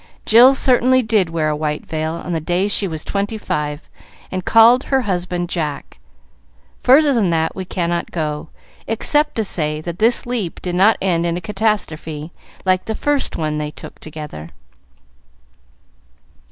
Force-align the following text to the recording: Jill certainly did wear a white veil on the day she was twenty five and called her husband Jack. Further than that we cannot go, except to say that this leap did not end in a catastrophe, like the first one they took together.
Jill 0.25 0.55
certainly 0.55 1.03
did 1.03 1.29
wear 1.29 1.49
a 1.49 1.55
white 1.55 1.85
veil 1.85 2.13
on 2.13 2.33
the 2.33 2.41
day 2.41 2.67
she 2.67 2.87
was 2.87 3.03
twenty 3.03 3.37
five 3.37 3.87
and 4.31 4.43
called 4.43 4.85
her 4.85 5.01
husband 5.01 5.47
Jack. 5.47 5.99
Further 6.81 7.13
than 7.13 7.29
that 7.29 7.55
we 7.55 7.65
cannot 7.65 8.09
go, 8.09 8.49
except 8.87 9.35
to 9.35 9.43
say 9.45 9.79
that 9.79 9.99
this 9.99 10.25
leap 10.25 10.59
did 10.59 10.73
not 10.73 10.97
end 11.03 11.27
in 11.27 11.37
a 11.37 11.39
catastrophe, 11.39 12.31
like 12.65 12.85
the 12.85 12.95
first 12.95 13.35
one 13.37 13.59
they 13.59 13.69
took 13.69 13.99
together. 13.99 14.49